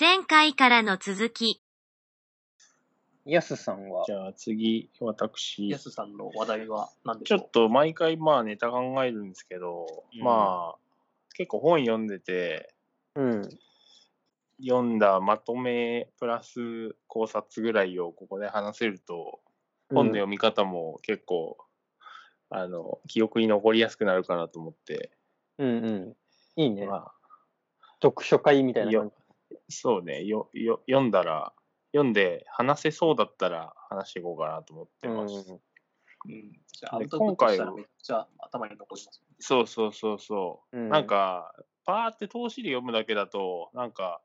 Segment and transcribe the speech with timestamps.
[0.00, 1.62] 前回からの続き。
[3.24, 4.02] やすさんは？
[4.04, 10.78] じ、ゃあ次、私や、すさんの話題は何でしちょょうっと毎回まあネタ考えるんですけど、うんまあ、
[11.34, 12.74] 結構本読んでて、
[13.14, 13.48] うん。
[14.60, 19.38] 読んだまとめプラス考察ぐらいをここで話せると、
[19.90, 21.56] 本の読み方も結構、
[22.50, 25.12] あの、記憶に残りやすくなるかなと思って、
[25.58, 26.16] うんうん。
[26.56, 26.84] いいね。
[26.84, 27.12] まあ、
[28.02, 29.12] 読書会みたいな感
[29.68, 31.52] そうね、よ、よ、読んだら、
[31.92, 35.08] 読んで話せそうだったら話していこうかなと思ってじ。
[35.08, 35.34] ます。
[36.26, 36.52] うん。
[36.72, 39.22] じゃあ、今回はめっちゃ頭に残ります。
[39.40, 40.76] そうそうそうそう。
[40.76, 44.20] うんなんか、パーって通しで読むだけだと、なんか、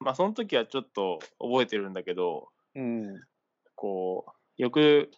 [0.00, 3.06] まあその時はちょっと覚えてるんだけど、うん。
[3.06, 3.20] うん。
[3.74, 4.26] こ
[4.58, 5.10] う、よく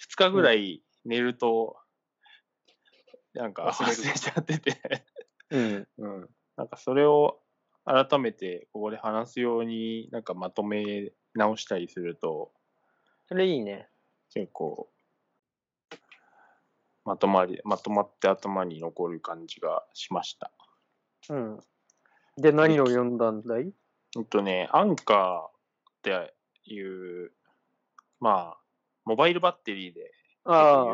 [0.00, 1.76] 2日ぐらい寝ると、
[3.34, 5.04] なんか忘れる忘れちゃってて、
[5.50, 5.88] うん。
[5.98, 6.30] うん。
[6.56, 7.39] なんかそれを
[7.92, 12.52] 改めてここで話すように、なんかまとめ直したりすると、
[13.26, 13.88] それいいね。
[14.32, 14.88] 結構、
[17.04, 20.52] まとまり、まとまって頭に残る感じがしました。
[21.30, 21.60] うん。
[22.36, 23.72] で、何を読んだんだい？
[24.16, 27.32] えっとね、アンカーっていう、
[28.20, 28.58] まあ、
[29.04, 30.12] モバイルバッテリーで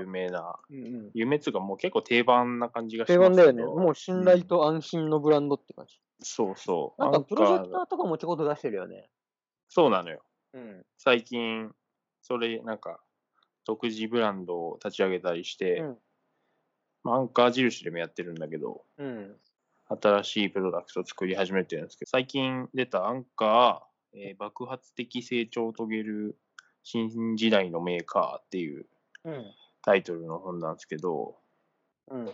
[0.01, 0.07] 有。
[0.07, 1.11] 名な、うんうん。
[1.15, 3.83] 有名っていうかもう結構定番な感じがし定ますけど番だよね。
[3.83, 6.01] もう信頼と安心のブランドって感じ。
[6.21, 7.03] そうそう。
[7.03, 9.11] なんかプロジェクターとかもちょこっと出してるよね。
[9.69, 10.23] そうなのよ。
[10.55, 10.87] うん。
[10.97, 11.75] 最近、
[12.23, 13.01] それ、なんか、
[13.65, 15.99] 独自ブランドを立ち上げたりして、うん
[17.07, 19.37] まあアンカー印でもやってるんだけど、うん。
[19.89, 26.37] 新しいプロダクトを作り始めてるんですけど、最近出たアンカー、えー爆発的成長を遂げる
[26.83, 28.87] 新時代のメーカーっていう
[29.25, 29.45] うん。
[29.83, 31.37] タイトルの本なんですけど、
[32.09, 32.27] うん。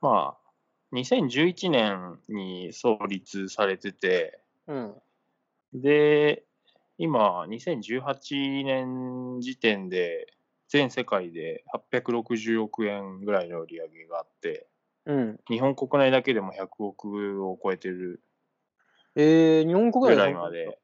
[0.00, 0.47] まあ、
[0.92, 4.94] 2011年に創立されてて、うん。
[5.74, 6.44] で、
[6.96, 10.32] 今、2018年時点で、
[10.68, 14.66] 全世界で860億円ぐらいの売り上げがあって、
[15.06, 15.40] うん。
[15.48, 18.22] 日本国内だけでも100億を超えてる
[19.20, 20.78] えー、日本国ぐ内らいまで、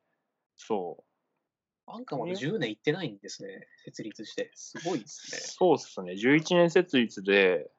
[0.56, 1.04] そ
[1.86, 3.68] う、 Anker まで10年行ってないんですね。
[3.84, 4.50] 設立して。
[4.54, 5.38] すごいですね。
[5.40, 6.14] そうっすね。
[6.14, 7.70] 11年設立で、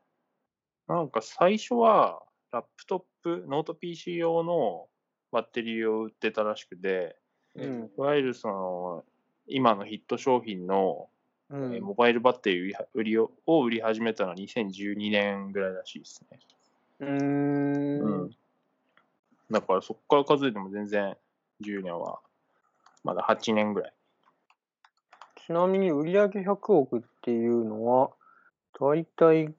[0.88, 4.88] なんか最初はラップトップ、ノート PC 用の
[5.31, 7.18] バッテリーを売ってたらしくて、
[7.56, 7.91] うん。
[7.97, 9.03] いわゆるその、
[9.47, 11.09] 今のヒット商品の、
[11.50, 11.84] うえーん。
[11.84, 16.40] モバイルバッテリー売りをを売り始めたのは2012年ぐらいらしいですね。
[17.00, 18.23] うーん。
[18.23, 18.31] うん。
[19.52, 21.17] だからそこから数えても全然
[21.62, 22.19] 10年は、
[23.03, 23.94] まだ8年ぐらい。
[25.46, 28.12] ちなみに売上100億っていうのは、
[28.79, 29.53] だいたい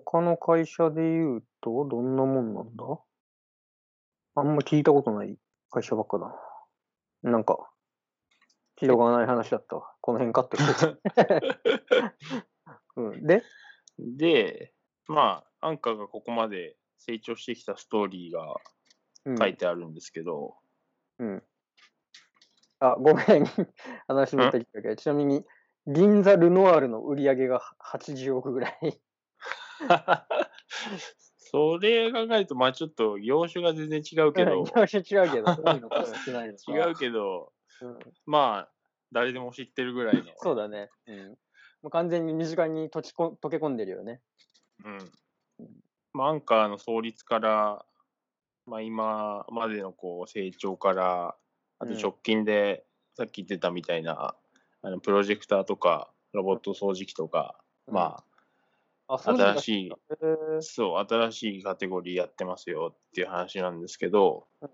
[0.00, 2.84] 他の会社で言うとどんなもんなんだ？
[4.34, 5.36] あんま聞いたことない
[5.70, 6.34] 会社ばっかだ
[7.22, 7.32] な。
[7.32, 7.70] なんか、
[8.76, 9.92] 広がらない話だったわ。
[10.00, 10.96] この辺カットして。
[12.96, 13.42] うん、で、
[13.98, 14.72] で、
[15.06, 18.56] まあ、アンカーがここまで成長してきたストーリーが
[19.24, 20.56] うん、書いてあるんですけど、
[21.18, 21.42] うん。
[22.80, 23.44] あ、ごめん。
[24.08, 25.44] 話持ってきたけど、ちなみに、
[25.86, 29.00] 銀座ルノワールの売り上げが80億ぐらい。
[31.38, 38.72] それ考えると、まあちょっと業種が全然違うけど、業種違うけど、そういうのかもしれないのか 違うけど、うんまあ、
[39.12, 40.24] 誰でも知ってるぐらいの。
[40.36, 40.88] そうだね。
[41.06, 41.28] うん。
[41.30, 41.36] も
[41.88, 44.22] う完全に身近に溶ちこ溶け込んでるよね。
[44.84, 44.98] うん。
[46.14, 47.84] まあ、アンカーの創立から、
[48.66, 51.36] まあ、今までのこう成長から、
[51.78, 54.34] あとうん直近で、さっき言ってたみたいな、
[54.82, 58.24] あのプロジェクターとか、ロボット掃除機とか、うなんだ
[59.18, 59.92] 新しい、
[60.60, 64.70] そう、新しいカテゴリーやってますよっていう話なんですけどうん、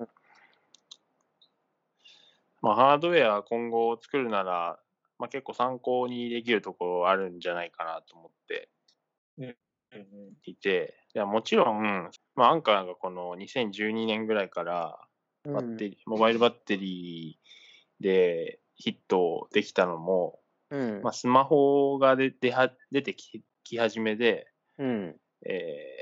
[2.62, 4.78] まあ、ハードウェア今後作るなら、
[5.18, 8.68] まあ、結構参考にできるところあるんじゃないかなと思って
[10.44, 14.98] いて、いやもちろん、まあ、アンカーがこの2012年ぐらいから
[15.44, 20.40] バッテリー、モバイルバッテリーでヒットできたのも、
[20.70, 21.00] うん。
[21.02, 24.48] まあ、スマホが出出は出てきき始めで、
[24.78, 25.16] うん。
[25.44, 25.94] え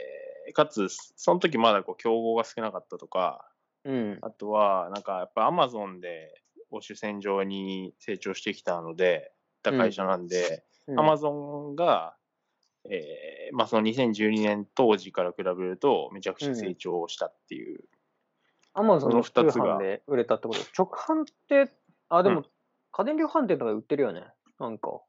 [0.50, 3.50] ーかつ、その時まだこう競合が少なかったとか、
[3.84, 4.18] うん。
[4.22, 6.40] あとは、なんかやっぱアマゾンで
[6.70, 9.32] 保守線上に成長してきたので、
[9.62, 12.14] た会社なんで、うんアマゾンが、
[12.88, 17.80] えーまあその2012年当時から比べると、めちゃくちゃ成長したっていう。
[18.72, 20.60] アマゾンの通その二つが販で売れたってこと？
[20.84, 21.72] 直販って、
[22.08, 22.46] あ、でも、うん
[22.92, 24.22] 家電量販店とかで売ってるよね。
[24.58, 25.02] なんか。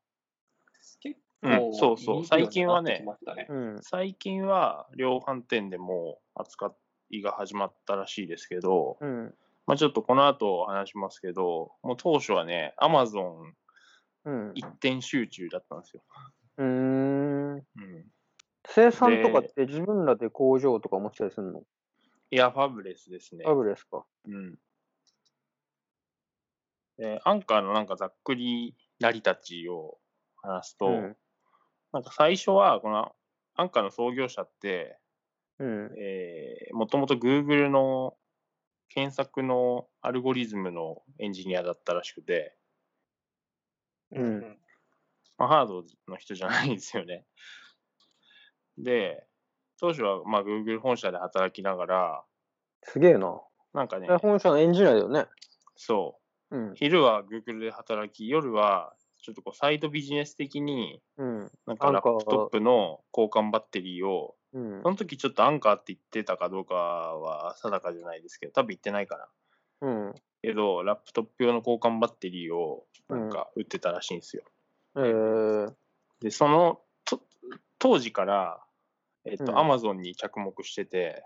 [0.99, 3.05] 結うん構、そうそう最近はね
[3.49, 3.79] うん。
[3.81, 6.73] 最近は量販店でも扱
[7.09, 9.35] いが始まったらしいですけど、うん。
[9.65, 13.53] まあちょっとこの後話しますけど、もう当初はね、アマゾン
[14.25, 14.51] うん。
[14.55, 16.03] 一点集中だったんですよ。
[16.57, 17.55] うーん。
[17.55, 17.63] うん。
[18.67, 21.63] 生産とかって自分らで工場とか持ってたりするの？
[22.31, 23.45] いや、ファブレスですね。
[23.45, 24.05] ファブレスか。
[24.25, 24.59] うん。
[26.97, 29.99] で、アンカーのなんかざっくり成り立ちを
[30.41, 31.17] 話すと、うん
[31.97, 33.11] なんか最初は、この
[33.55, 34.99] アンカーの創業者って、
[35.57, 35.91] うん。
[35.97, 38.15] えー、もともと Google の
[38.87, 42.55] 検索のアルゴリズムのエンジニアだったらしくて、
[44.11, 44.59] うん。
[45.39, 47.25] まあ、ハードの人じゃないんですよね。
[48.77, 49.25] で、
[49.79, 52.23] 当初はまあ Google 本社で働きながら、
[52.83, 53.41] すげえな。
[53.73, 55.25] なんかねえ、本社のエンジニアだよね。
[55.75, 56.19] そ
[56.51, 56.75] う、うん。
[56.75, 58.93] 昼は Google で働き、夜は
[59.27, 61.51] ちょっとこうサイドビジネス的に、うん。
[61.65, 64.89] なんかラップトップの交換バッテリーを、うんそ。
[64.89, 69.17] の時ちょっとアンカーって言ってたかどうかは定かじゃないですけど、多分言ってないか
[69.81, 69.89] な。
[69.89, 70.15] うん。
[70.41, 74.43] けど、ラップトップ用の交換バッテリーをなんか売ってたらしいんですよ。
[74.95, 75.73] えー、
[76.21, 77.21] で、そのと
[77.79, 78.63] 当時から、
[79.25, 81.25] えっと、うんアマゾンに着目してて、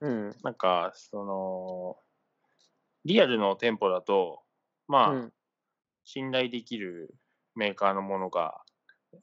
[0.00, 0.36] うん。
[0.42, 1.98] なんか、その、
[3.04, 4.42] リアルの店舗だと、
[4.88, 5.32] まあ、うん
[6.08, 7.14] 信頼できる
[7.58, 8.60] メーカーのものが、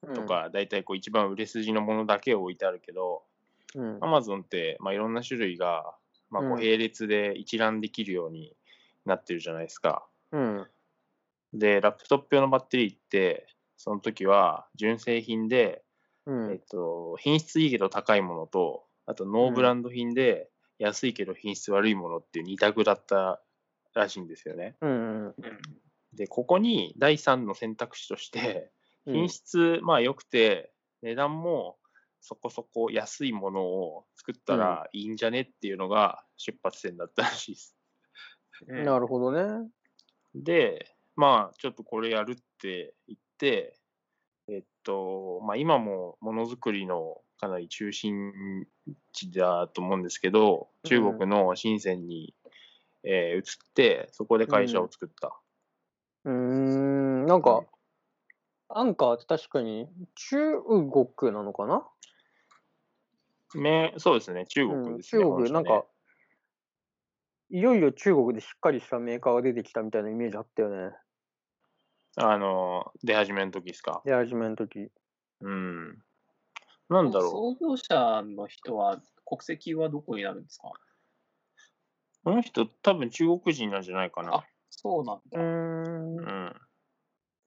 [0.03, 3.23] うんとか、大体こう一番売れ筋のものだけを置いてあるけど、
[3.75, 3.97] うん。
[4.01, 5.95] アマゾンって、まあ、いろんな種類が、
[6.29, 8.55] まあ、こううん並列で一覧できるように
[9.05, 10.05] なってるじゃないですか。
[10.31, 10.67] うん。
[11.53, 13.47] で、ラップトップ用のバッテリーって、
[13.77, 15.83] その時は純正品で、
[16.25, 16.51] うん。
[16.51, 20.49] えっと、品質いいけど高いものと、あとノーブランド品で
[20.79, 23.41] 安いけど品質悪いものっていう二択だった
[23.93, 24.75] らしいんですよね。
[24.81, 25.25] うん。
[25.27, 25.33] うん。
[26.15, 28.71] で、ここに第三の選択肢として、
[29.05, 30.71] 品質、まあ良くて、
[31.01, 31.77] 値段も
[32.21, 37.75] そこそこ安いものを作ったらいいんじゃねっていうのが出発点だったらしいです。
[38.67, 39.69] うんなるほどね。
[40.33, 43.77] で、まあ、ちょっとこれやるって言って、
[44.47, 48.31] えっと、まあ今もものづくりのかなり中心
[49.11, 52.33] 地だと思うんですけど、中国の深センに、
[53.03, 55.37] えー移って、そこで会社を作った。
[56.25, 57.25] うーん。
[57.25, 57.65] なんか、
[58.69, 61.87] アンカーって確かに中国なのかな？
[63.53, 65.19] めそうですね、中うん、国ですね。
[65.19, 65.85] 中国、本社ねなんか、
[67.49, 70.95] いよいよ中国でしっかりしたメーカーが出てきたみたいなイメージあったよね。
[72.17, 74.05] あの、出始めの時ですか？
[74.05, 74.89] 出始めの時。
[75.41, 76.03] うん。
[76.89, 80.75] なんだろ創業者の人は、国籍はどこになるんですか？
[82.23, 82.23] う。
[82.25, 84.47] この人、多分中国人なんじゃないかなあ。
[84.85, 85.41] そうなんうだ。
[85.41, 85.43] う。
[85.43, 86.53] ん。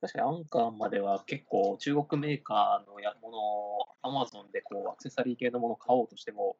[0.00, 6.56] 確かにアンカーまでは結構中国メーカーのやものを Amazon でこうアクセサリー系のものを買おうとしても、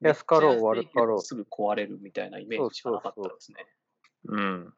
[0.00, 3.66] 安かろう悪かろうすぐ壊れるみたいなイメージしかなかったですね。
[4.26, 4.72] うん。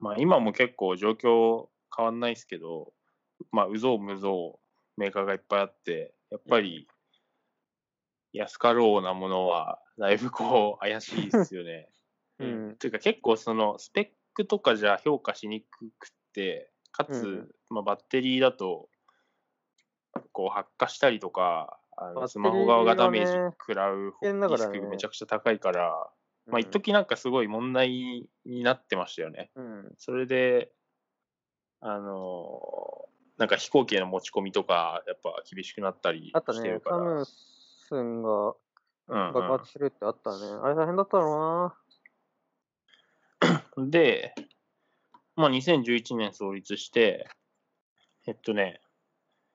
[0.00, 2.92] まあ今も結構状況変わんないですけど、
[3.52, 6.88] まあうぞうむぞうメーカーがいっぱいあって、やっぱり
[8.32, 11.88] 安かろうなものはだいぶこう怪しいですよね。
[12.40, 12.76] うん。
[12.76, 18.88] というか結構そのスペックとかじゃ評価しにくくて、かつ、うんまあ、バッテリーだと
[20.32, 26.10] こう発火したりとか、あのスマホ側がダメージ食らうリスクがめちゃくちゃ高いから、
[26.46, 29.50] まあ一時なんかすごい問題になってましたよね。
[29.54, 29.92] うん。
[29.98, 30.70] それで、
[31.80, 33.08] あの
[33.38, 36.80] なんか飛行機への持ち込みとか、やっぱ厳しくなったりあったねしてる。
[36.80, 36.96] から。
[36.96, 38.54] サムスンが
[39.08, 40.36] うんうん爆発するってあったね。
[40.62, 41.74] あれ大変だったろ
[43.76, 44.34] で、
[45.36, 47.28] まあ、2011年創立して、
[48.26, 48.80] えっとね、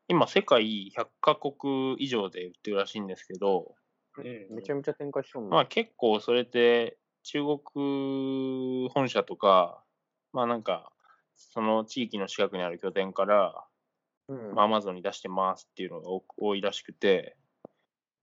[0.07, 3.75] 今世界100カ国以上で売ってるらしいんですけど、
[4.17, 4.55] うな。
[4.55, 5.49] めちゃめちゃ展開しとんの。
[5.49, 9.83] まあ結構それって中国本社とか、
[10.33, 10.91] まあなんか、
[11.35, 13.65] その地域の近くにある拠点から、
[14.29, 17.37] うんまあ、アマゾンに出してますっていうのが多多いらしくて、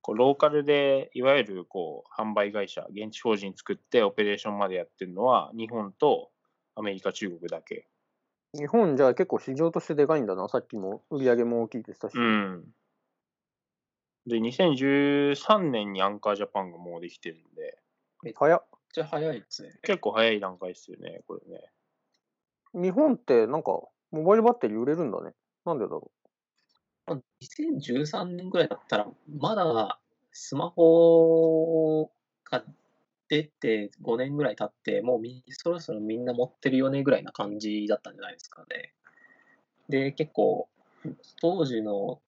[0.04, 6.30] こうローカルでいわゆるこう販売会社、現地法人作ってオペレーションまでやってるのは日本と
[6.76, 7.88] アメリカ、中国だけ。
[8.52, 10.46] 日本じゃ結構市場としてでかいんだな。
[10.50, 12.18] さっきも売り上げも大きいって言ってたし。
[12.18, 12.64] うん。
[14.26, 17.78] で、2013年にアンカージャパンがもうできてるんで、
[18.34, 18.66] 早っ。
[18.70, 19.70] めっちゃ早いですね。
[19.84, 21.62] 結構早い段階ですよね、これね。
[22.74, 23.80] 日本ってなんか、
[24.10, 25.32] モバイルバッテリー売れるんだね。
[25.64, 26.23] なんでだろまあ
[27.06, 29.06] 2013年ぐらいだったら、
[29.38, 29.98] まだ
[30.32, 32.10] スマホ
[32.50, 32.64] が
[33.28, 38.92] 出て5年ぐらい経って、もうみそろそろみんな持ってるよねぐらいな感じだったんじゃないですかね。
[39.88, 40.68] で、結構、
[41.40, 42.20] 当時の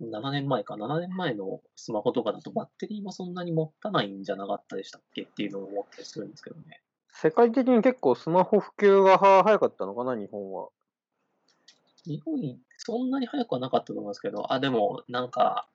[0.00, 6.80] 7年前か、7年前のスマホとかだとバッテリーもそんなに持たないんじゃなかったでしたっけっていうのを思ったりするんですけどね。
[7.10, 10.68] 世界的に結構スマホ普及がは早かったのかな、日本は。
[12.04, 15.68] 日本にそんなに早くはなかったと思うんですけど、あ、でもなんか、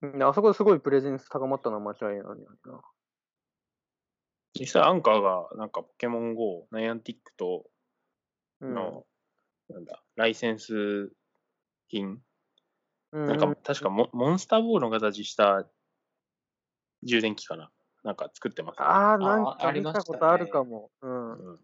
[0.02, 2.80] あそこですごいプレゼンス高まったのは間違いないな。
[4.58, 7.66] 実際アンカーがなんかポケモン GO、ナイアンティックと
[8.60, 8.74] うん。
[8.74, 9.06] の、
[9.70, 11.10] なんだ、ライセンス
[11.88, 12.18] 品、
[13.12, 15.66] うん、なんか確かモモンスターボールの形した
[17.02, 17.70] 充電器かな。
[18.04, 18.84] なんか作ってます、ね。
[18.84, 20.90] ああ、なんあか見ありましたことあるかも。
[21.02, 21.32] うん。
[21.32, 21.60] うん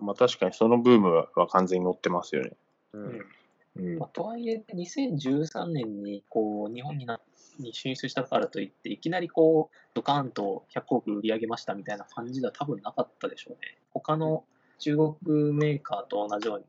[0.00, 2.56] まあ確かにそのブームは完全に乗ってますよね。
[2.94, 3.26] うん
[3.76, 7.20] うんまあ、とはいえ、2013年にこう日本にな
[7.58, 13.78] に進出したからといって、いきなりこうドカーンと100億売り上げましたみたいな感じでは多分なかったでしょうね。
[13.92, 14.44] 他の
[14.78, 16.64] 中国メーカーと同じように、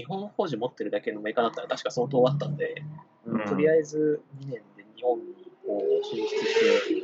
[0.00, 2.82] 日本法人持ってるだけのメーカーだったら確か相当あったんで、
[3.26, 5.24] うんとりあえず2年で日本に
[5.66, 7.00] こう進出して、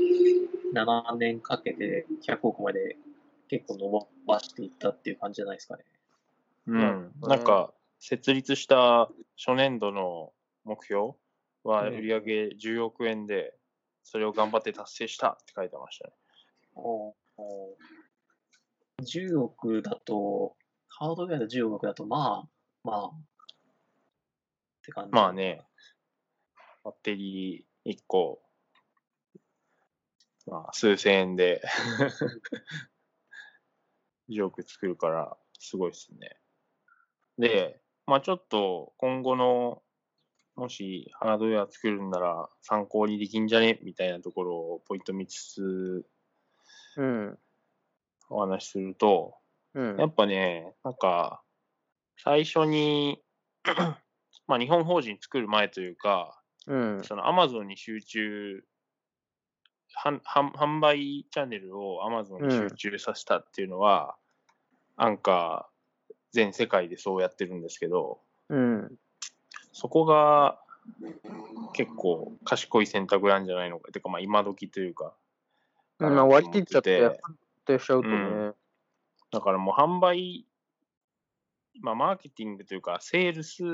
[0.72, 2.96] 7年かけて100億まで
[3.48, 5.84] 結構伸ばしていったっていう感じじゃないですかね。
[6.68, 7.72] うんうんなんか、
[8.08, 10.32] 設立した初年度の
[10.62, 11.14] 目標
[11.64, 13.52] はうん売上10億円で、
[14.04, 16.14] それを頑張って達成したって書いてましたね。
[16.76, 17.16] お
[19.02, 20.54] 10億だと、
[20.86, 22.48] ハードウェアで10億だと、まあ、
[22.84, 23.10] まあ、っ
[24.84, 25.10] て感じ。
[25.10, 25.32] まあ。
[25.32, 25.66] ね、
[26.84, 28.40] バッテリー1個、
[30.46, 31.60] まあ、数千円で
[34.30, 36.38] 10億作るから、すごいですね。
[37.36, 39.82] で、まあちょっと今後の、
[40.54, 46.06] もしハードウェア作るんなら参考にできんじゃねみたいなところをポイント見つつ
[46.96, 47.38] うん。
[48.30, 49.34] お話しすると、
[49.74, 49.96] うん。
[49.98, 51.42] やっぱね、なんか、
[52.16, 53.22] 最初に、
[54.46, 57.04] まあ日本法人作る前というか、うん。
[57.04, 58.64] そのアマゾンに集中、
[60.04, 64.16] 販販販売チャンネルをアマゾンに集中させたっていうのは、
[64.96, 65.75] アンカー
[66.36, 68.92] 全世界でそうやってるんですけど、うん。
[69.72, 70.60] そこが
[71.72, 73.90] 結構賢い選択なんじゃないのか。
[73.90, 75.14] てかまあ今時というか。
[75.98, 77.14] まあ割り切っちゃって、思やっ
[77.64, 78.14] てしちゃうとね。
[78.14, 78.54] うん
[79.32, 80.46] だからもう販売、
[81.80, 83.64] まあマーケティングというか、セールス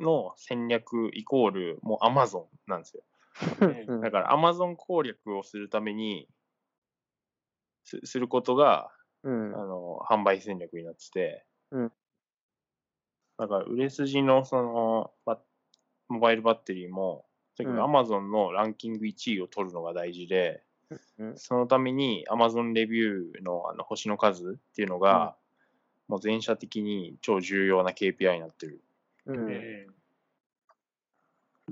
[0.00, 3.02] の戦略イコールもうアマゾンなんですよ。
[3.88, 6.28] うんだからアマゾン攻略をするために
[7.84, 8.90] すすることが、
[9.24, 9.58] うんあ。
[9.64, 11.92] の販売戦略になってて、うん
[13.38, 15.38] だから売れ筋のそのバ
[16.08, 17.24] モバイルバッテリーも、
[17.56, 20.62] とにかくゾンのランキング1位を取るのが大事で、
[21.18, 25.36] うんそのためにアマゾンレビューのあの星の数っていうのが、
[26.08, 28.80] もう全社的に超重要な KPI になってる。
[29.26, 29.86] うん。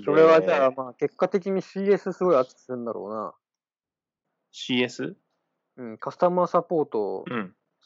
[0.05, 3.35] それはじゃあ、でまあ、結果的に CS すごい熱くするんだろ
[4.53, 5.15] CS?
[5.15, 5.17] う
[5.79, 5.85] な。
[5.85, 5.99] うん。
[5.99, 7.25] カスタマーサポート。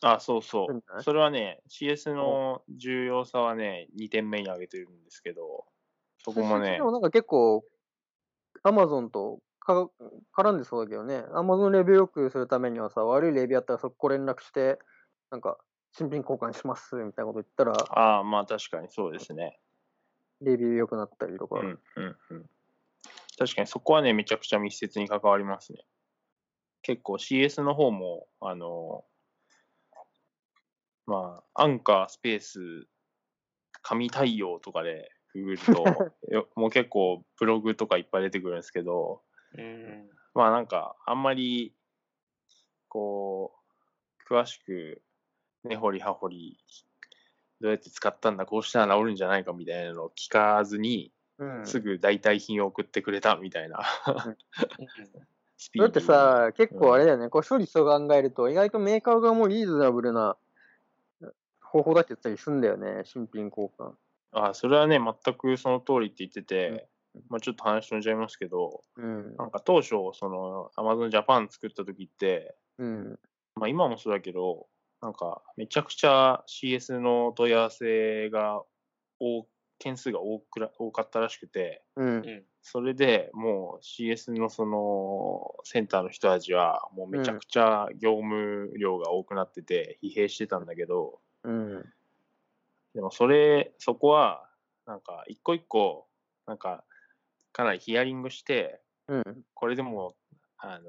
[0.02, 0.08] うん。
[0.08, 5.66] あ、そうそそうそれはね、CS の重要さはね、2点目に挙げてるんですけど、
[6.24, 7.64] そこもねで、もなんか結構、
[8.62, 9.88] アマゾンとか
[10.36, 11.24] 絡んでそうだけどね。
[11.34, 14.78] アマゾンレビュー良くするためにはさ、悪いレビューあったらそこ連絡して、
[15.30, 15.58] なんか、
[15.92, 19.58] 新品交換しますみたいなこと言ったら、ああ、まあ確かにそうですね。
[20.40, 21.60] レビュー良くなったりとか。
[21.60, 22.50] うん、うん、うん。
[23.38, 25.80] 確かにそこはね、めちゃくちゃ密接に関わりますね。
[26.82, 29.04] 結構 CS の方も、あの、
[31.10, 32.86] まあ、アンカースペース、
[33.82, 39.20] 紙対応とかでググると、 よもう結構ブログとかいっぱい出てくるんですけど、
[39.58, 40.08] うん。
[40.34, 41.74] まあなんか、あんまり、
[42.86, 43.52] こ
[44.30, 45.02] う、詳しく、
[45.64, 46.58] 根掘り葉掘り、
[47.60, 51.66] どうやって使ったんだ、こうしたら治るんじゃないかみたいなのを聞かずに、うん。
[51.66, 53.80] すぐ代替品を送ってくれたみたいな、
[55.76, 60.36] だってさ、結構あれだよね、こう処理と考えると、意外とメーカー側もリーズナブルな
[61.70, 63.92] 方法だって言ったりするんだよね、新品交換。
[64.32, 66.88] あ、それはね、全くその通りって言ってて、
[67.28, 69.36] まあちょっと話飛んじゃいますけど、うん。
[69.36, 73.18] なんか当初、その、Amazon Japan 作った時って、うん。
[73.54, 74.66] まあ今もそうだけど、
[75.00, 78.62] なんかめちゃくちゃ CS の問い合わせが
[79.18, 79.46] 多
[79.78, 82.44] 件数が多くら多かったらしくて、うん。
[82.62, 91.92] それでもう CS のそのセンターの人たちはもうめちゃくちゃ業務量が多くなってて疲弊してたんだけど、うん。
[92.94, 94.48] でもそれ、そこは、
[94.86, 96.08] なんか一個一個、
[96.46, 96.84] なんか、
[97.52, 99.24] かなりヒアリングして、うん。
[99.54, 100.16] これでも、
[100.58, 100.88] あの、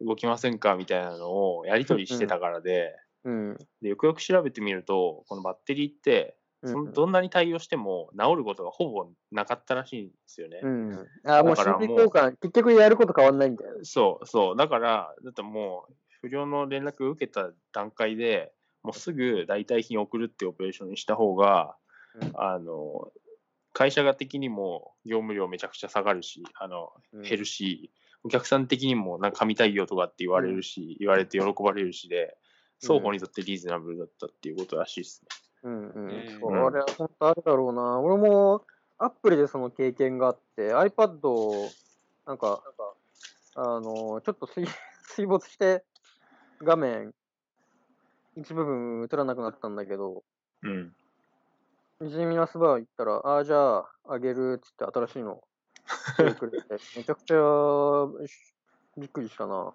[0.00, 3.58] 動きませんかみたいなのをやり取りしてたからで、うん。
[3.82, 6.36] でよくよく調べてみると、このバッテリーって、
[6.66, 10.60] そのどんなに対応しても治ることがほぼなかったらしいんですよね。
[10.62, 11.08] うん。
[11.24, 13.80] あもう心理交換、結局やること変わんないんだよ。
[13.82, 14.56] そうそう。
[14.56, 18.53] だから、だってもう、不良の連絡を受けた段階で、
[18.84, 21.74] もうすぐ代替品を送るっていうオペレーションにした方が、
[22.20, 23.10] うんあの、
[23.72, 27.22] 会社が的にも業務量めちゃくちゃ下がるし、あの、うん。
[27.22, 27.90] 減るし、
[28.22, 32.36] お客さん的にもなんか神対応とかって言われるし、言われて喜ばれるしで、
[32.80, 35.28] 双方にとってリーズナブルだったっていうことらしいですね。
[35.62, 36.08] うんうん。
[36.70, 37.98] れは本当あるだろうな。
[38.00, 38.64] 俺も
[38.98, 41.70] アップルでその経験があって、iPad を
[42.26, 42.62] なんか、
[43.54, 44.66] あの、ちょっと水
[45.14, 45.84] 水没して
[46.62, 47.14] 画面
[48.36, 50.24] 一部分映らなくなったんだけど、
[50.62, 50.92] うん。
[52.10, 55.40] ジミナスバー行ったら、ああ、じゃあ、あげるっつって新しいの
[56.38, 58.54] くれて、 めちゃくちゃし
[58.96, 59.74] びっくりしたな。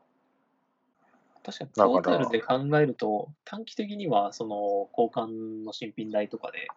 [1.44, 6.68] 確かにだからトータルで考えると、短期的にはその交換の新品代とかで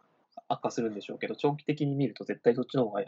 [0.48, 3.04] 悪化するんでしょうけど、長期的に見ると絶対そっちの方が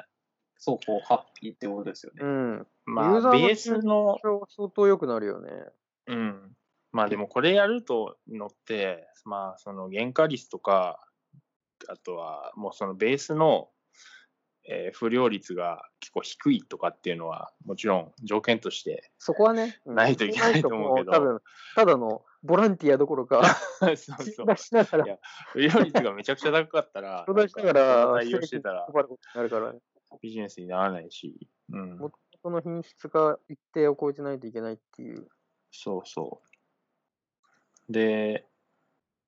[0.58, 2.24] 双方ハッピーってことですよね。
[2.24, 2.66] うん。
[2.86, 5.50] まあ、ユーザーのベースの、相当良くなるよね。
[6.06, 6.53] うん。
[6.94, 11.04] まあでもこれやるとのって、まあその原価率とか、
[11.88, 13.68] あとはもうそのベースの、
[14.68, 21.40] えー不良率が結構低いとかっていうのはもちろん条件として、そこはね、うんないといけないと思うけど多分、
[21.74, 23.42] ただのボランティアどころか、
[23.80, 24.46] そうそう。
[24.46, 25.18] 出しながら
[25.52, 28.86] 不良率がめちゃくちゃ高かったら、相談しながら、か対応してたら
[29.34, 29.74] なるから、
[30.22, 31.36] ビジネスにならないし、
[31.72, 31.98] うん。
[31.98, 35.26] もその品質が一定を超えてないといけないっていう。
[35.72, 36.53] そうそう。
[37.88, 38.46] で、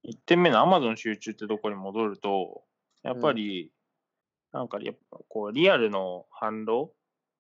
[0.05, 2.65] 1点目の Amazon 集中ってとこに戻ると、
[3.03, 3.73] やっぱり、
[4.53, 6.93] なんかやっぱこうリアルの販路、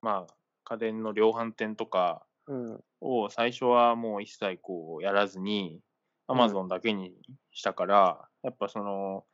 [0.02, 2.84] まあ、家電の量販店とかうん。
[3.00, 5.80] を最初はもう一切こうやらずに、
[6.28, 7.14] Amazon だけに
[7.52, 9.24] したから、やっぱその、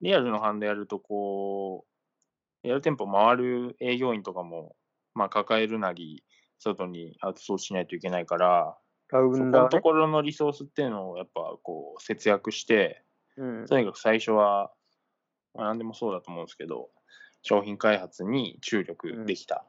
[0.00, 4.76] リアルの販路やるとこう、リアル店舗回る営業員とかも、
[5.14, 6.24] まあ抱えるなり、
[6.58, 8.78] 外にアウトソースしないといけないから、
[9.12, 9.46] ラウそこ。
[9.46, 13.02] のところのリソースっていうのをやっぱこう節約して、
[13.36, 13.66] うん。
[13.66, 14.72] とにかく最初は、
[15.54, 16.90] まあ、何でもそうだと思うんですけど、
[17.42, 19.64] 商品開発に注力できた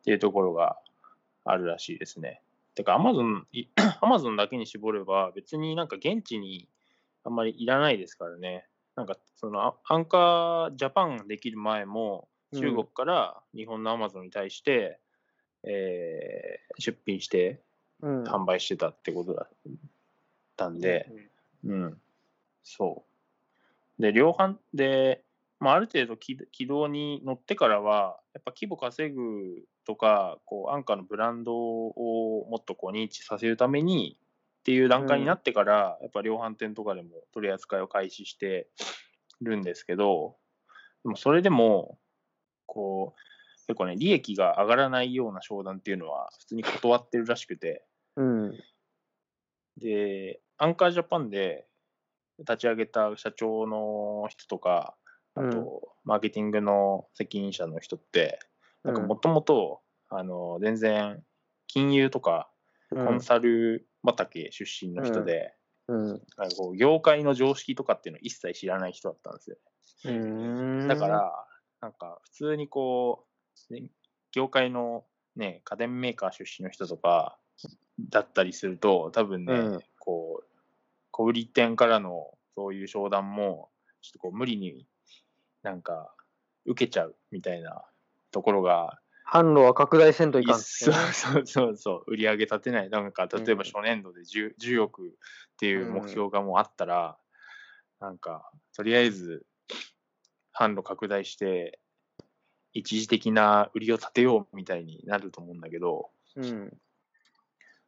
[0.00, 0.76] っていうところが
[1.44, 2.42] あるらしいですね。
[2.74, 3.66] てか、Amazon、い
[4.00, 6.68] Amazon だけに絞れば、別になんか現地に
[7.24, 8.66] あんまりいらないですからね。
[8.96, 15.00] なんか、その、あアンカージャパンできる前も、中国から日本の Amazon に対して、
[15.64, 17.58] えー出品してうん。
[18.02, 19.70] 販売してたってことだっ
[20.56, 21.10] たんで、
[21.64, 22.00] うん、
[22.62, 23.04] そ
[23.98, 24.02] う。
[24.02, 25.22] で、量販で、
[25.60, 34.18] まあ、ある程度軌軌道に乗ってからは、やっぱ規模稼ぐとか、こう、安価のブランドをもっとこう認知させるために
[34.60, 38.68] っていう段階になってから、やっぱ量販店とかでも取り扱いを開始して
[39.40, 40.36] るんですけど、
[41.04, 41.98] でもそれでも、
[42.66, 47.84] こう、結構ね、利益が上がらないような商談っていうのは普通に断ってるらしくて、
[48.16, 48.62] うん。
[49.78, 51.66] で、アンカージャパンで
[52.38, 54.94] 立ち上げた社長の人とか、
[55.34, 58.40] あと、うんマーケティングの責任者の人って、
[58.82, 61.22] なんかもともと、あの、全然、
[61.68, 62.50] 金融とか、
[62.90, 65.54] うん、コンサル畑出身の人で、
[65.86, 66.06] うん。
[66.08, 66.22] なんか
[66.56, 69.56] こう業界の常識とかっていうのを一切知らない人だったんですよ。
[70.06, 70.88] うん。
[70.88, 71.46] だか、ら、
[71.80, 73.26] なんか普通にこ
[73.70, 73.90] う、ね
[74.32, 75.04] 業界の
[75.36, 77.38] ね、家電メーカー出身の人とか
[78.10, 80.44] だったりすると、多分ね、うんこう、
[81.10, 84.86] 小売店からのそういう商談も、ちょっとこう無理に
[85.62, 86.12] なんか
[86.64, 87.84] 受けちゃうみたいな
[88.30, 88.98] ところが、
[89.30, 91.00] 販路は拡大せんといかんってそうね。
[91.12, 95.10] そうそうそう、売り上げ立てない、なんか例えば初年度で 10, 10億っ
[95.58, 97.16] ていう目標がもうあったら、
[98.00, 99.46] なんか、とりあえず
[100.52, 101.78] 販路拡大して、
[102.74, 106.76] 一時的な売りを立てようみたいになると思うんだけど、うん。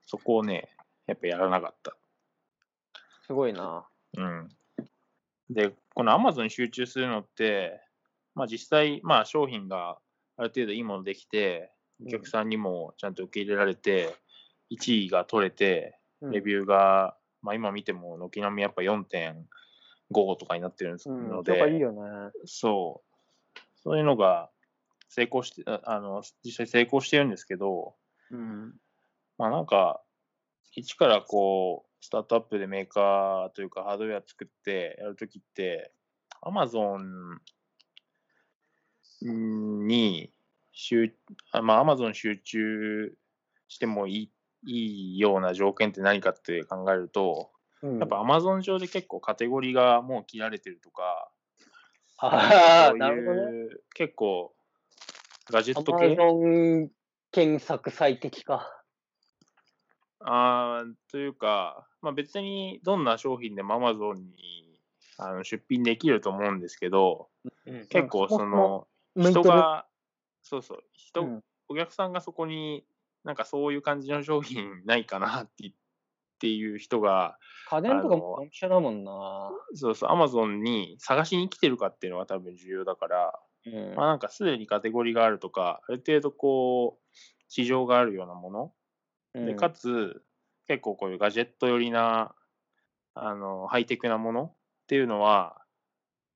[0.07, 0.69] そこをね、
[1.07, 1.97] やっぱやらなかった。
[3.27, 3.87] すごいな。
[4.17, 4.49] うん。
[5.51, 7.81] で、この Amazon に集中するのって、
[8.35, 9.99] まあ実際、まあ商品が
[10.37, 11.71] ある程度いいものできて、
[12.05, 14.15] お客さんにもちゃんと受け入れられて、
[14.71, 21.29] 1位が取れて、うんレビューが、まあ今見ても軒並みやっぱ4.5とかになってるうん。
[21.29, 22.01] のやっぱいいで、よね。
[22.47, 23.03] そ
[23.55, 23.61] う。
[23.83, 24.51] そういうのが
[25.11, 27.95] 成功して、ああの、実際成功してるんですけど、
[28.31, 28.75] うん。
[29.39, 30.01] まあなんか、
[30.75, 35.93] 一からこう、スタートアップでメーカーというかハードウェア作ってやるときって、
[36.43, 37.41] アマゾン
[39.87, 40.31] に
[40.73, 41.15] 集、
[41.53, 43.17] あまあ、アマゾン集中
[43.69, 44.31] してもいい
[44.67, 47.51] いいような条件って何かって考えると、
[47.83, 51.31] うんやっぱアマゾン上で結構カテゴリーがもう切られてるとか、
[52.17, 53.69] ああ、なるほどね。
[53.95, 54.55] 結構
[55.51, 56.09] ガジェアット系？
[56.09, 56.91] マゾン
[57.31, 58.84] 検索最適か。
[60.25, 64.81] あーというか、まあ、別にどんな商品でもアマゾンに
[65.19, 67.29] あの出品できると思うんですけど、
[67.67, 69.87] うん結構その人が、
[70.43, 71.45] そうそう、人、うん。
[71.69, 72.85] お客さんがそこに
[73.23, 75.73] なんかそういう感じの商品ないかなってっ
[76.39, 77.39] ていう人が、
[77.71, 79.51] 家電とかもドンピシャだもんな。
[79.75, 83.95] そうそう、アマゾンに探しに来てるかっていうのが多分重要だから、うん。
[83.95, 87.17] まあなんかすでにカテゴリーがあるとか、ある程度こう、
[87.49, 88.73] 市場があるようなもの、
[89.35, 90.23] で、かつ、
[90.67, 92.35] 結構こういうガジェット寄りな、
[93.15, 94.53] あの、ハイテクなものっ
[94.87, 95.61] ていうのは、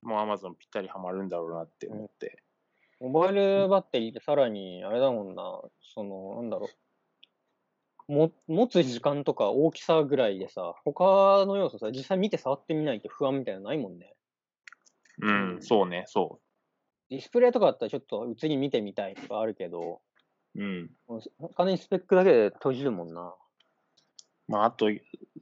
[0.01, 2.43] もう Amazon ぴったりハマるんだろうなって思って。
[2.99, 8.11] モバイルバッテリーってさらに、あれだもんな、その、なんだろう。
[8.11, 14.15] も持つ時間とか大きさぐらいでさ、他の要素さ、実際見て触ってみないと不安みたいなのないもんね。
[15.21, 16.39] うん、そうね、そ
[17.09, 20.01] ディスプレイとかだったらちょっと映り見てみたいとかあるけど、
[20.55, 20.63] う。
[20.63, 20.89] うん。
[21.55, 23.35] 完全にスペックだけで閉じるもんな。
[24.47, 24.87] まあ、あと、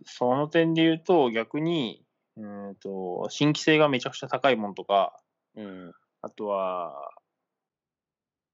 [0.06, 5.20] その点で言うと、逆に、うーんと、新規性がめちゃくちゃ高いものとか、
[5.56, 5.94] うん。
[6.22, 6.94] あとは、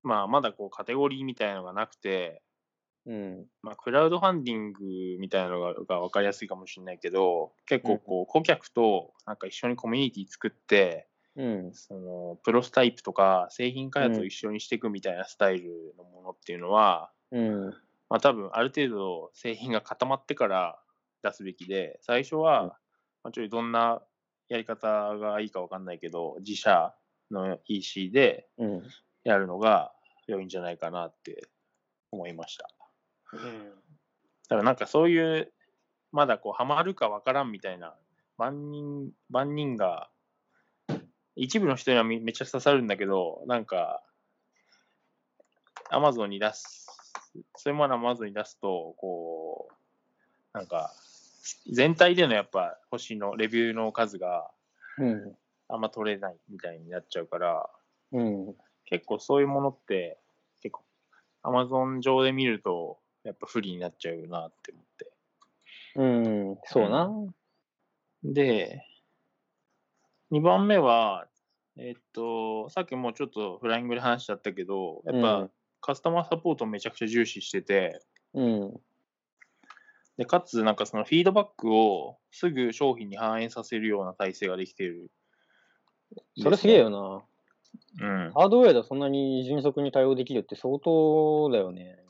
[0.04, 2.44] まあ、まだこう、カテゴリーみたいのがなくて、
[3.06, 3.46] うん。
[3.62, 4.84] まあ、クラウドファンディング
[5.20, 11.74] みたいなのがが分かりやすいかもしれないけど、結構こう、顧客となんか一緒にコミュニティ作って、うん。
[11.74, 17.66] そのプロスタイプとか製品開発を一緒にしていくみたいなスタイルのものっていうのは、うん。
[18.10, 20.80] まあ、多分ある程度製品が固まってから
[21.24, 22.76] 出すべきで、最初は、うんま
[23.26, 24.02] あ、ちょいどんな
[24.50, 26.94] やり方がいいか分かんないけど、自社
[27.32, 28.84] の EC でうん。
[29.24, 29.94] やるのが
[30.28, 31.48] 良いんじゃないかなって
[32.12, 32.70] 思いました。
[33.34, 33.84] うん
[34.50, 35.52] だからなんかそういう、
[36.12, 37.96] まだこう、ハマるかわからんみたいな、
[38.38, 40.10] 万人、万人が、
[41.36, 44.02] 一部の人にはめめっちゃ刺さるんだけど、なんか、
[45.90, 46.88] アマゾンに出す、
[47.56, 50.92] そういうものをアマゾンに出すと、こう、なんか、
[51.72, 54.50] 全体でのやっぱ星のレビューの数が
[54.98, 55.36] うん。
[55.70, 57.70] あんま取れないみたいになっちゃうから、
[58.12, 58.56] うん。
[58.86, 60.20] 結構そういうものって、
[60.62, 60.84] 結構、
[61.42, 65.12] アマゾン上で見ると、やっぱ不利になっちゃうなって思って。
[65.96, 66.06] う
[66.54, 66.58] ん。
[66.66, 67.10] そうな。
[68.24, 68.86] で、
[70.34, 71.28] 2番目は、
[71.78, 78.02] えっと、さっきもうちょっとフライングで話しちゃったけど、やっうぱんカスタマーサポートめちゃくちゃ重視してて、
[78.34, 78.82] うん。
[80.18, 85.12] で、かつなんかそのフィードバックをすぐ商品に反映させるような体制ができてる。
[86.42, 87.24] それすげえよな。
[88.02, 88.32] うん。
[88.34, 92.03] ハードウェアでそんなに迅速に対応できるって相当だよね。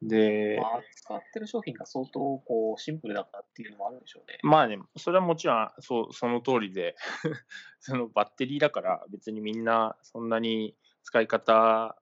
[0.00, 4.38] で、まあ、使ってる商品が相当こうシンプルだからっていうのもあるんでしょうね。
[4.42, 6.94] まあね、それはもちろんそうその通りで、
[7.80, 11.96] そのバッテリーだから別にみんなそんなに使い方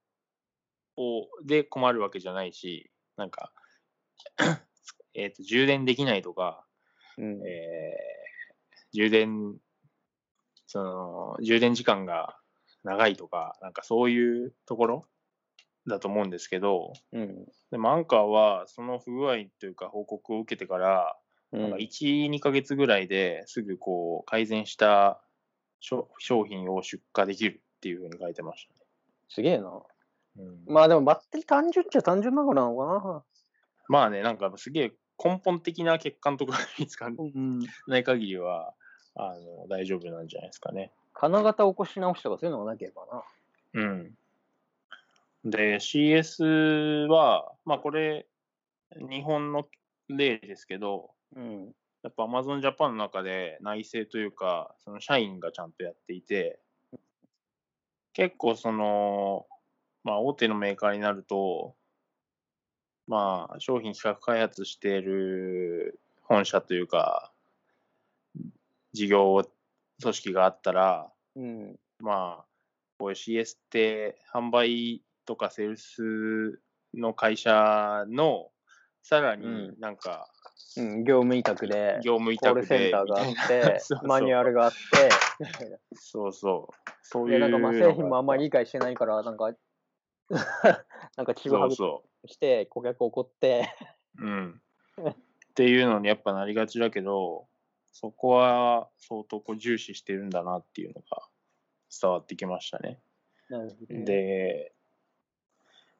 [0.96, 3.52] をで困るわけじゃないし、なんか、
[5.14, 6.66] えっと充電できないとか、
[7.16, 7.46] うん。
[7.46, 8.26] えー
[8.96, 9.56] 充電、
[10.66, 12.38] その、充電時間が
[12.82, 15.04] 長いとか、なんかそういうところ
[15.86, 17.46] だと思うんですけど、うん。
[17.70, 21.16] でもアンカーはその不具合というか報告を受けてから、
[21.52, 25.20] うんなんか1、2ヶ月ぐらいですぐこう改善した
[25.80, 28.80] 商商品を出荷できるっていうふうに書いてましたね。
[29.28, 29.70] すげえな。
[30.38, 33.22] うんまあでもバッテリー単純っちゃ単純なのかな。
[33.88, 37.60] まあね、なんかすげえ根本的な欠陥とかが見つかんうん。
[37.86, 38.74] ない限りは
[39.14, 40.90] あの大丈夫なんじゃないですかね。
[41.14, 43.22] 金型起こし直しとかそういうのがなければな。
[43.74, 44.14] うん。
[45.50, 48.26] で、CS は、まあこれ、
[48.96, 49.64] 日本の
[50.08, 51.72] 例ですけど、うん。
[52.02, 56.58] やっぱ Amazon Japan の中で内政というか、その社員がちゃんとやっていて、
[58.12, 59.46] 結構その、
[60.02, 61.76] まあ大手のメーカーになると、
[63.06, 67.30] まあ商品企画開発している本社というか、
[68.92, 69.48] 事業
[70.02, 71.76] 組織があったら、うん。
[72.00, 72.44] まあ、
[72.98, 76.60] こういう CS って販売とかセールス
[76.94, 78.50] の会社の、
[79.02, 80.28] さらにうんなんか、
[80.76, 84.76] うん、業務委託で、業務委コール託でセンターがあってなそうそうマニュアルがあって、
[85.94, 86.90] そうそう。
[87.02, 89.52] そういで、うなんかまあ製品もあんまりり理解してないから、なんか、
[91.16, 93.68] なんかちぐそはぐうそして、顧客怒って、
[94.18, 94.24] う。
[94.24, 94.62] うん。
[95.08, 95.14] っ
[95.54, 97.46] ていうのにやっぱなりがちだけど、
[97.92, 101.26] そこは相当こう重視してるんだなっていうのが
[101.98, 103.00] 伝わってきましたね。
[103.88, 104.74] で、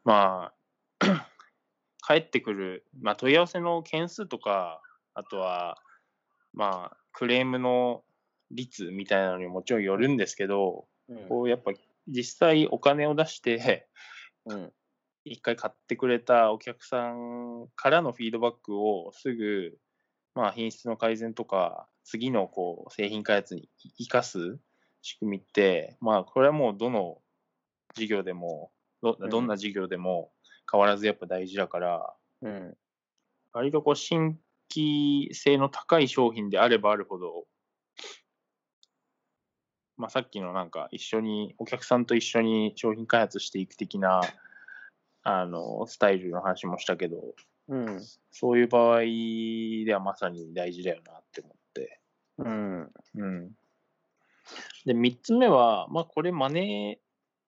[0.06, 0.52] ま
[1.00, 1.00] あ、
[2.00, 4.80] 返ってくる、まあ、問い合わせの件数とか、
[5.14, 5.78] あとは、
[6.54, 8.04] まあ、クレームの
[8.52, 11.72] 率みたいなのにもちろんよるんですけど、うんこうやっぱ
[12.08, 13.88] 実際お金を出して、
[14.46, 14.72] うん。
[15.24, 19.76] 一回買ってくれたお客さんからのフィードバックをすぐ、
[20.36, 24.60] まあ、品質の改善とか、次のこう製品開発に生かす
[25.02, 27.18] 仕組みって、まあ、これはもうどの
[27.94, 28.70] 事業でも、
[29.14, 30.32] どうんどんな事業でも
[30.70, 32.76] 変わらずやっぱ大事だから、うん。
[33.52, 34.38] 割とこう新
[34.74, 37.46] 規性の高い商品であればあるほど、
[39.96, 44.20] まあ、さっきのなんか一緒に、お客さんと一緒に商品開発していく的な、
[45.22, 47.34] あの、スタイルの話もしたけど、
[47.68, 48.00] うん。
[48.30, 52.00] そういう場合ではまさに大事だよなって思って。
[52.38, 52.92] うん。
[53.14, 53.50] うん。
[54.84, 56.98] で、三つ目は、まあこれ真似、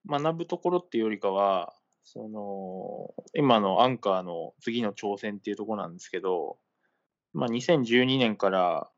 [0.09, 6.59] 学ぶところっていうよりかは、その、今のアンカーの次の挑戦っていうところなんですけど、
[7.35, 8.89] まあ2012年から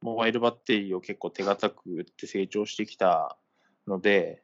[0.00, 3.36] モバイルバッテリーを結構手堅く売って成長してきた
[3.88, 4.42] ので、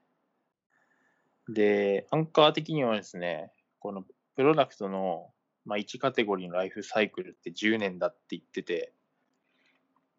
[1.49, 5.31] で、アンカー的にはですね、このプロダクトの、
[5.65, 8.93] まあ、1カテゴリーのライフサイクルって10年だって言ってて、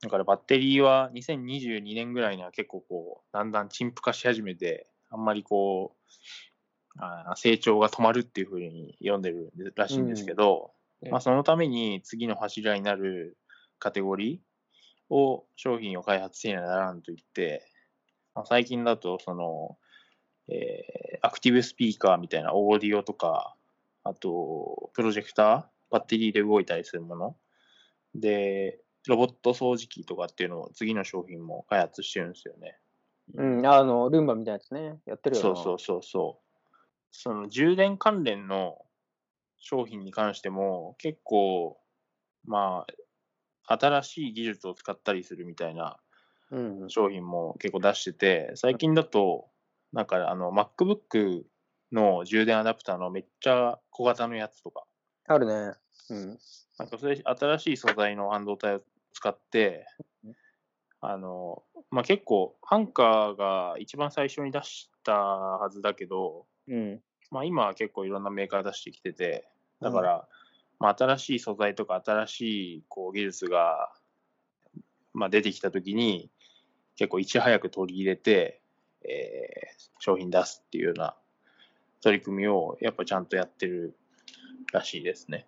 [0.01, 10.71] だからバッテリーは2022年ぐらいには結構こう、だんだん陳腐化し始めて、あんまりこう、あー成長が止まるっていうふうに読んでるらしいんですけど、
[11.01, 13.37] うんまあそのために次の柱になる
[13.77, 17.65] カテゴリーを商品を開発せねばならんと言って、
[18.35, 19.77] まあ、最近だとその、
[20.47, 23.55] えーアクティブスピーカーみたいなオーディオとか、
[24.03, 27.37] あと、プロジェクター、バッテリーで動いたりするもの。
[28.13, 32.77] で、ロボット掃除機とかっていうのを次の商品も開発してるんですよね。
[33.35, 33.65] うん。
[33.65, 34.99] あの、ルンバみたいなやつね。
[35.05, 35.55] やってるよな。
[35.55, 36.43] そうそうそうそう。
[37.11, 38.85] その充電関連の
[39.57, 41.79] 商品に関しても結構、
[42.45, 42.85] ま
[43.67, 45.97] あ、新しい技術を使ったりするみたいな。
[46.87, 49.47] 商品も結構出してて、最近だと、
[49.91, 51.43] なんかあの、MacBook
[51.91, 54.85] の充電アダプターのめっちゃ小型のやつとか、
[55.27, 55.73] あるね。
[56.09, 56.39] うん。
[56.77, 58.81] なんかそれ新しい素材の半導体を
[59.13, 59.87] 使って、
[61.05, 67.01] あの、まあ、結構、ハンカーが一番最初に出したはずだけど、うん。
[67.31, 69.47] まあ、今は結構いろんなメーカー出してきてて、
[69.81, 70.27] だから、
[70.79, 72.41] まあ、新しい素材とか新し
[72.77, 73.91] いこう技術が、
[75.13, 76.29] まあ、出てきたときに、
[76.95, 78.61] 結構いち早く取り入れて、
[79.03, 81.15] えー商品出すっていうような
[82.01, 83.95] 取り組みをやっぱちゃんとやってる
[84.73, 85.47] らしいですね。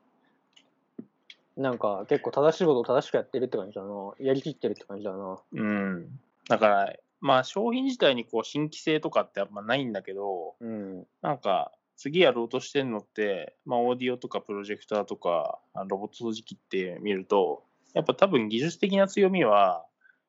[1.58, 4.14] なんか、結構正しいことを正しくやってるって感じだな。
[4.20, 5.38] やりきってるって感じだな。
[5.54, 6.20] うん。
[6.50, 11.08] だから、まあ商品自体にこう新規性とかってあんまないんだけど、うん。
[11.22, 17.64] なんか次やろうとしてるのって、まあオーディオとかプロジェクターとかロボット掃除機って見ると、
[17.94, 19.86] やっぱ多分技術的な強みは、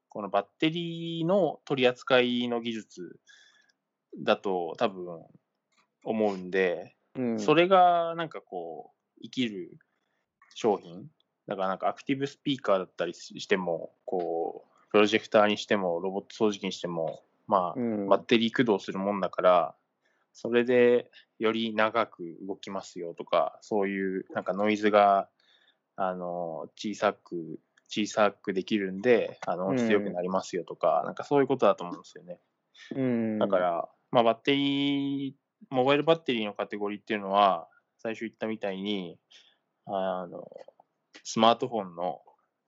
[0.08, 3.18] このバッテリーの取り扱いの技術
[4.18, 5.22] だと多分
[6.04, 7.40] 思うんで、うん。
[7.40, 9.76] それがなんかこう、生きる
[10.54, 11.10] 商品。
[11.46, 18.08] だからなんかアクティブスピーカーだったりしても、こう、プロジェクターにしても、ロボット掃除機にしても、まあ、うん。
[18.08, 19.74] バッテリー駆動するもんだから、
[20.32, 25.28] それでより長く動きますよとか、そういうなんかノイズが、
[25.96, 32.38] あの、小さく、小さくできるんで、あの、音質良くなりますよとか、なんかそういうことだと思うんですよね。
[32.94, 33.38] うん。
[33.38, 35.34] だから、まあ、バッテリー、
[35.70, 39.18] モバイルバッテリーのカテゴリーっていうのは、最初言ったみたいに、
[39.86, 40.48] あの、
[41.28, 42.20] スマートフォンの、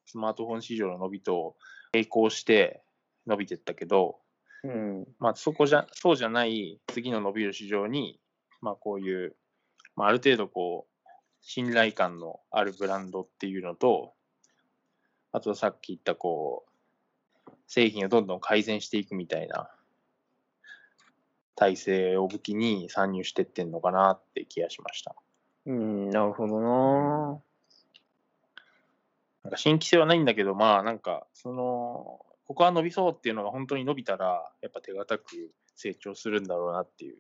[0.05, 1.55] スマートフォン市場の伸びと
[1.93, 2.83] 並行して
[3.25, 4.19] 伸びてったけど、
[4.65, 5.07] うん。
[5.21, 8.19] まあ、そこじゃ、そうじゃない次の伸びる市場に、
[8.61, 9.37] まあ、こういう、
[9.95, 11.09] まあ、ある程度こう、
[11.41, 14.13] 信頼感のあるブランドっていうのと、
[15.31, 16.67] あとさっき言ったこ
[17.47, 19.71] う、製品をどんどん改善していくみたいな
[21.55, 25.15] 体制を武器に参入してってんのかなって気がしました。
[25.67, 26.11] うん。
[26.11, 27.41] なるほどな。
[29.49, 35.25] なんか新規性はないんだけど、まあなんか、その、ここは伸びそうっていうのが本当に伸びたら、やっぱ手堅く
[35.75, 37.19] 成長するんだろうなっていう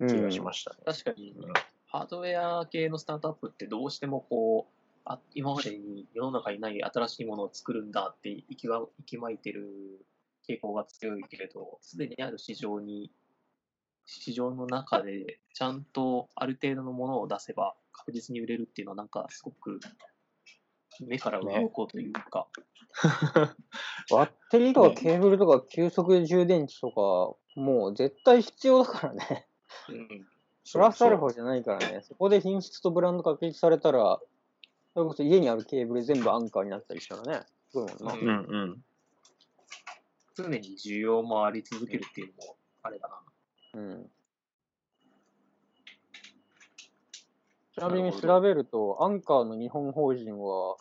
[0.00, 0.08] うん。
[0.08, 0.76] 気がしましたね。
[0.84, 1.52] 確かにうん
[1.90, 10.04] ハードウェア系のスタートアップってどうしてもこう、あ今までに世の中にない新しいものを作るんだって息が息巻いてる
[10.46, 13.10] 傾向が強いけれど、すでにある市場に、
[14.04, 19.80] 市場の中でちゃんとある程度のものを出せば確実に売れるっていうのはなんかすごく
[21.06, 22.48] 目から鱗というか、
[24.10, 29.46] バッテリーとかケーブルとか急速充電器とか、もう絶対必要だからね。
[29.88, 30.26] うん、
[30.72, 32.00] プラスアルファじゃないからね。
[32.02, 34.20] そこで品質とブランド確立されたら、
[34.94, 37.46] それこそ家にあるケーブル全部アンカーになったりしたらね。
[37.70, 38.14] すごいもんな。
[38.14, 38.84] ううんうん。
[40.34, 43.80] 常に需要もあり続けるっていうのも、あれだな。
[43.80, 44.10] うん。
[47.74, 50.76] ちなみに調べると、アンカーの日本法人は、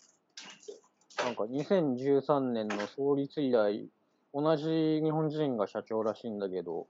[1.23, 3.89] なんか2013年の創立以来、
[4.34, 6.88] 同じ日本人が社長らしいんだけど、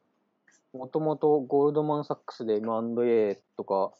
[0.74, 3.92] もともとゴールドマン・サックスで M&A とか、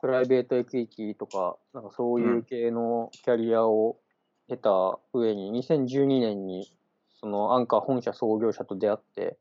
[0.00, 3.98] プライベートエクイティとか、なんかそういう系のキャリアを
[4.48, 6.72] 経た上に、2012年に
[7.20, 9.36] そのアンカー本社創業者と出会って、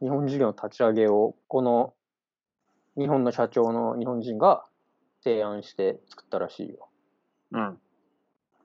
[0.00, 1.94] 日本事業の立ち上げを、この
[2.96, 4.64] 日本の社長の日本人が
[5.22, 6.88] 提案して作ったらしいよ。
[7.52, 7.78] うん。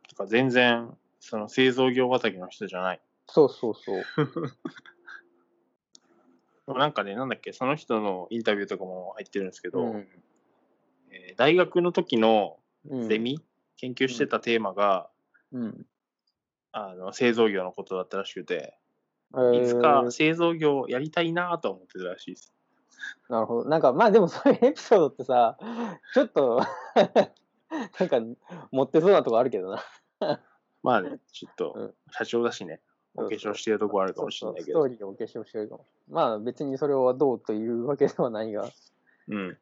[0.10, 3.02] とか全然、その製造業畑の人じゃない。
[3.28, 4.04] そうそうそう。
[6.78, 10.08] なんかね、なんだっけ、その人のインタビューとかも入ってるんですけど、うん
[11.12, 13.44] えー大学の時のうんゼミ、
[13.78, 15.10] 研究してたテーマが、
[15.52, 15.86] うん。
[16.72, 18.78] あの製造業のことだったらしくて、
[19.36, 22.54] えいつかー製造業やりたいなとは思ってたらしいです。
[23.30, 23.70] なるほど。
[23.70, 25.58] なんか、まあでもそういうエピソードってさ、
[26.14, 26.62] ちょっと、
[28.00, 28.20] なんか、
[28.72, 29.72] 持ってそうなとこあるけど
[30.20, 30.42] な。
[30.84, 32.82] まあね、ちょっうとん社長だしね、
[33.16, 34.80] お化粧してるとこあるかもしれないけど。
[34.80, 35.86] そうそうストーリーをお化粧してるかも。
[36.10, 38.70] まあ別にそれはどうというわけではないが。
[39.28, 39.58] うん。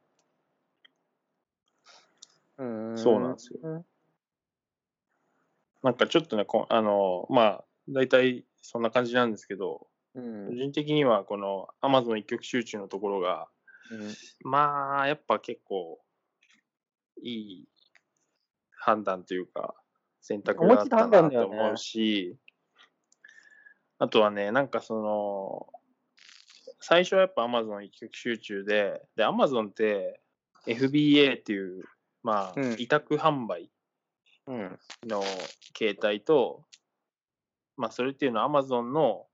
[2.57, 3.85] うーんそうなんですよ。
[5.83, 10.47] なんかちょっとね、こあの、まあ、大体そんな感じなんですけど、うん。
[10.47, 13.47] 個人的にはこの Amazon 一極集中のところが、
[13.91, 15.99] うんまあ、やっぱ結構
[17.21, 17.67] いい
[18.71, 19.75] 判断というか、
[20.27, 22.35] 選択だったなと思うし、
[23.97, 25.67] あとはね、なんかその、
[26.81, 30.19] 最初はやっぱ Amazon 一極集中で、で、Amazon って
[30.65, 31.85] FBA っていう、
[32.23, 33.71] まあ、うん委託販売
[34.47, 34.79] うん。
[35.05, 35.23] の
[35.73, 36.65] 形態と、
[37.77, 39.27] まあ、それっていうのは Amazon の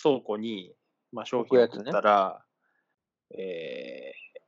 [0.00, 0.74] 倉庫に、
[1.10, 2.44] まあ、商品を送ったら、
[3.30, 4.40] えー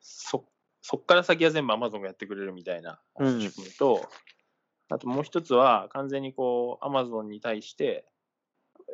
[0.00, 0.46] そ、
[0.80, 4.08] そっから先は全部 Amazon がやってくれるみたいなうん仕組みと、
[4.88, 8.06] あともう一つは完全にこう Amazon に対して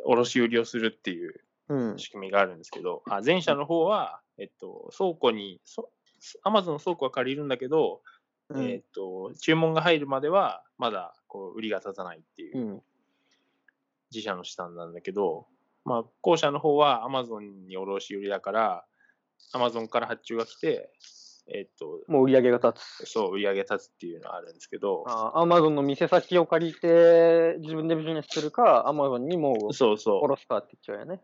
[0.04, 1.98] 卸売りをするっていううん。
[1.98, 5.90] 仕組みがあるんですけど、あ前者の方は、えっと、倉庫に、そ
[6.44, 8.02] Amazon の倉庫は借りるんだけど、
[8.50, 12.82] うんえっと、注文が入るまでは、まだこう売りが立たないっていううん
[14.12, 15.48] 自社の資産なんだけど、
[15.84, 18.84] まあ、後者の方は Amazon に卸売りだから、
[19.52, 20.90] Amazon から発注が来て、
[21.46, 23.06] えっと、もう売り上げが立つ。
[23.06, 31.20] そう、売り上げ立つっていうのがあるんですけど、あアマゾンの店先を借りて、自分でビジネスするか、アマゾンにもうそうそ卸すかって言っちゃうよね。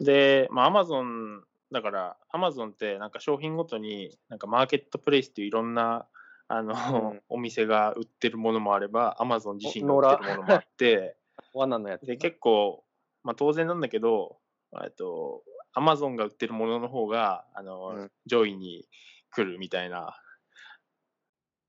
[0.00, 0.04] う。
[0.04, 1.40] で、まあ、Amazon、
[1.72, 6.06] だから、Amazon ってなんか商品ごとに、なんかマーケットプレイスっていういろんな、
[6.48, 6.74] あの、
[7.12, 11.16] うんお店が売ってるものもあれば、Amazon 自身が売ってるものもあって、
[11.54, 12.06] 罠のやつ。
[12.06, 12.84] で、結構、
[13.24, 14.38] まあ当然なんだけど、
[14.84, 15.42] えっと、
[15.76, 18.88] アマゾンが売ってるものの方が、あの、うん上位に
[19.30, 20.18] 来るみたいな、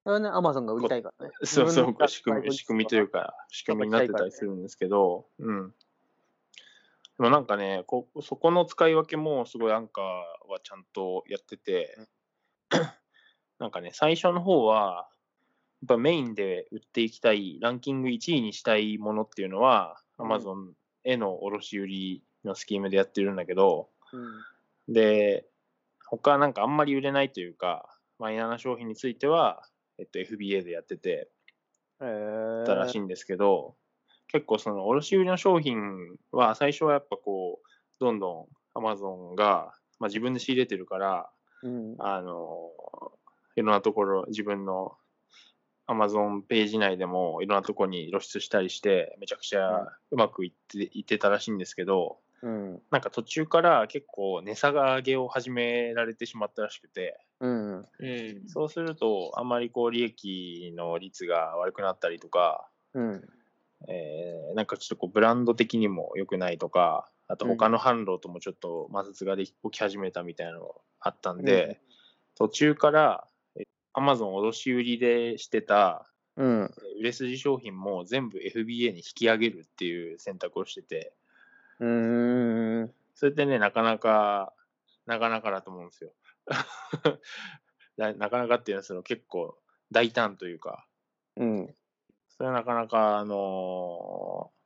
[0.06, 1.34] それはね、アマゾンが売りたいからね。
[1.43, 5.72] そうそう仕組み、仕組みというか、仕組みになってたりするんですけど、うん。
[5.72, 5.76] で
[7.20, 10.04] もなんかね、こそこの使い分けもすごいアンカー
[10.50, 11.98] はちゃんとやってて、
[13.60, 15.10] なんかね、最初の方は、
[15.82, 20.72] やっぱメインで売っていきたい、ランキング1位にしたいものっていうのは、うん Amazon
[21.04, 24.93] への卸売りのスキームでやってるんだけど、うん。
[24.93, 25.46] で、
[26.06, 27.89] 他なんかあんまり売れないというか、
[28.20, 29.62] マイナーな商品については、
[29.98, 31.30] えっと、FBA でやってて、
[32.02, 32.65] へー。
[32.65, 33.76] たらしいんですけど、
[34.28, 37.67] 結構その卸売りの商品は最初はやっぱこう、
[38.00, 41.30] どんどん Amazon が、まあ、自分で仕入れてるから、
[41.63, 41.96] うん。
[42.00, 42.72] あの、
[43.56, 44.96] いろんなところ、自分の
[45.88, 52.81] Amazon ページ内でもいろんなところに露出したりして、めちゃくちゃうまくいっていってたらしいんですけど、うん。
[52.92, 57.77] なんか途中から結構値下げを始められてしまったらしくて、うん。
[57.77, 57.85] うん。
[58.48, 63.27] そうするとあんまりこう利益の率が悪くなったりとか、うん。
[63.88, 71.79] えーなんかちょっとこうブランド的にも良くないとか、あと他の販路ともちょっと摩擦ができ起き始めたみたいなのがあったんで、
[72.35, 73.63] 途中からえ
[73.96, 76.08] Amazon 卸売りでしてた
[76.38, 76.73] うん。
[77.00, 81.13] 売れ筋商品も全部 FBA に引き上げるっていう選択をしてて、
[81.80, 82.94] うーん。
[83.15, 84.54] それってね、なかなか、
[85.06, 86.13] なかなかだと思うんですよ。
[87.98, 89.58] ななかなかっていうのはその結構
[89.92, 90.88] 大胆というか、
[91.36, 91.75] うん。
[92.30, 94.58] それはなかなか、あのー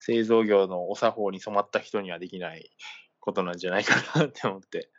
[0.00, 2.70] 製造業のお作法に染まった人にはできない
[3.18, 4.90] ことなんじゃないかなって思って。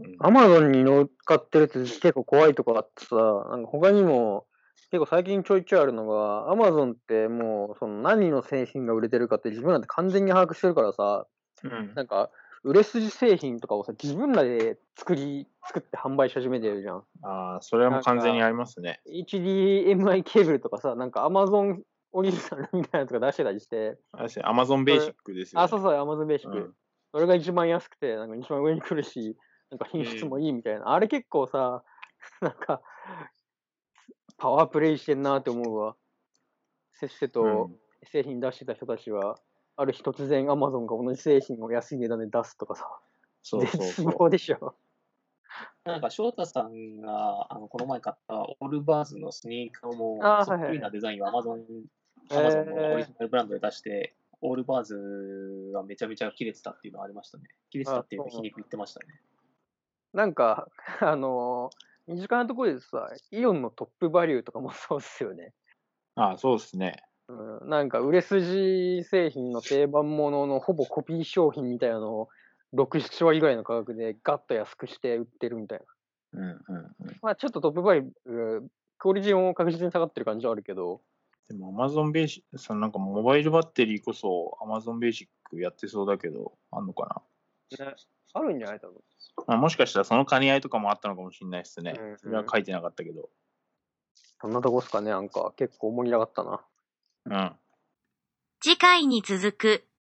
[0.00, 3.14] うんアマゾンに乗っかってるって結構怖いとこあってさ、
[3.50, 4.46] なんか他にも
[4.90, 11.26] 結構最近ちょいちょいあるのが、アマゾンってもうその何の製品が売れてるかって自分らって完全に把握してるからさ、
[11.62, 12.30] うんなんか
[12.62, 17.04] 売れ筋製品とかをさ、自分らで作り、作って販売し始めてるじゃん。
[17.22, 19.00] ああ、それはもう完全にありますね。
[19.06, 21.78] HDMI ケーブルとかさ、なんか Amazon
[22.12, 23.96] オリジナルみたいなのとか出してたりして、
[24.42, 25.64] アマゾンベーシックですよ、ね。
[25.64, 26.58] あ、そうそう、Amazon ベーシック。
[26.58, 26.74] うん
[27.12, 29.36] それが一番安くて、なんか一番上に来るし、
[29.70, 30.92] なんか品質もいいみたいな。
[30.92, 31.82] あれ結構さ、
[32.40, 32.82] なんか、
[34.40, 35.94] パワープレイしてんなって思うわ。
[36.94, 37.76] せっせとうん
[38.10, 39.38] 製品出してた人たちは、
[39.76, 42.88] ある日突然 Amazon が同じ製品を安い値段で出すとかさ、
[43.42, 44.14] そうそう絶そう。
[44.18, 44.74] 望でしょ。
[45.84, 51.58] なんか翔太さんがあのこの前買ったオールバーズのスニーカーもそっくりなデザインを Amazon,
[52.30, 57.44] のオリジナルブランドで出して、オールバーズがめちゃめちゃ切れてたっていうのがありましたね。
[57.70, 59.20] 切れてたっていう皮肉言ってましたね。
[60.14, 60.68] なんか、
[61.00, 65.52] あのー身近なところでさ、イオンのトップバリューとかもそうっすよね。
[66.16, 67.02] ああ、そうですね。
[67.28, 72.28] うん、なんか売れ筋製品の定番もののほぼコピー商品みたいなのを
[72.74, 75.80] 6、7割ぐらいの価格でガッと安くして売ってるみたい
[76.32, 76.40] な。
[76.40, 77.18] うんうんうん。
[77.22, 81.00] まあちょっとトップバリュー、クオリティも確実に下がってる感じはあるけど、
[81.48, 87.22] でも、アマゾンベーシック、そのなんかモバイルバッテリーこそ、アマゾンベーシックやってそうだけど、あんのか
[87.72, 87.94] ね、
[88.32, 88.94] あるんじゃない多分。
[88.94, 89.44] な。
[89.46, 92.18] まあ、もしかしたらその兼ね合いとかもあったのかもしれないですねうんうん。
[92.18, 93.28] それは書いてなかったけど。
[94.40, 96.60] そんなとこっすかね、なんか結構盛り上がったな。
[97.26, 97.52] うん。
[98.60, 99.84] 次回に続く。